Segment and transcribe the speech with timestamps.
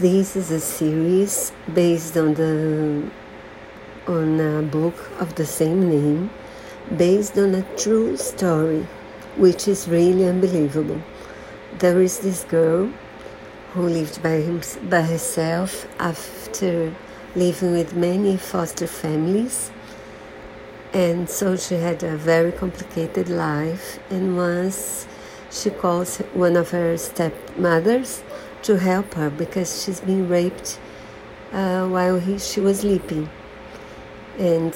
[0.00, 3.10] This is a series based on the
[4.06, 6.30] on a book of the same name,
[6.96, 8.86] based on a true story,
[9.36, 11.00] which is really unbelievable.
[11.78, 12.90] There is this girl
[13.74, 16.94] who lived by, him, by herself after
[17.36, 19.70] living with many foster families.
[20.94, 23.98] And so she had a very complicated life.
[24.08, 25.06] And once
[25.50, 28.22] she calls one of her stepmothers
[28.62, 30.78] to help her because she's been raped
[31.52, 33.28] uh, while he, she was sleeping.
[34.38, 34.74] And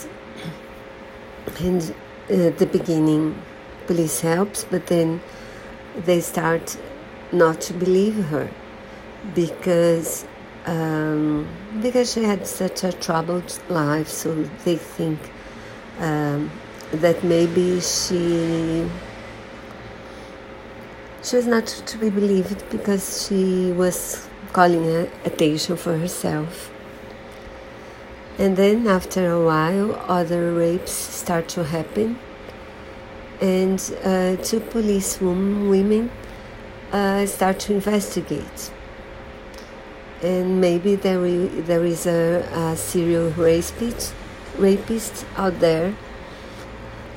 [1.60, 1.94] and
[2.28, 3.40] uh, the beginning,
[3.86, 5.20] police helps, but then
[6.04, 6.76] they start
[7.32, 8.50] not to believe her
[9.34, 10.26] because
[10.66, 11.48] um,
[11.80, 14.08] because she had such a troubled life.
[14.08, 15.18] So they think
[16.00, 16.50] um,
[16.92, 18.88] that maybe she
[21.26, 24.86] she was not to be believed because she was calling
[25.24, 26.70] attention for herself.
[28.38, 32.18] And then, after a while, other rapes start to happen,
[33.40, 36.12] and uh, two police women
[36.92, 38.70] uh, start to investigate.
[40.22, 44.14] And maybe there, there is a, a serial rapist,
[44.58, 45.96] rapist out there,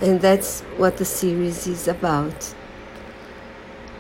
[0.02, 2.56] and that's what the series is about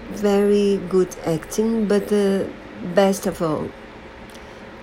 [0.09, 2.49] very good acting, but the
[2.95, 3.69] best of all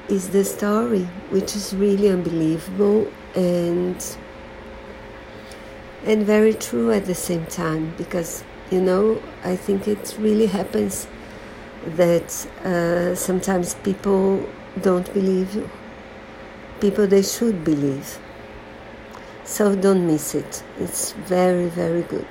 [0.09, 4.17] is the story, which is really unbelievable and
[6.05, 11.09] and very true at the same time because you know I think it really happens
[11.97, 14.49] that uh, sometimes people
[14.81, 15.69] don't believe you.
[16.81, 18.19] People they should believe.
[19.45, 20.63] So don't miss it.
[20.79, 22.29] It's very very good.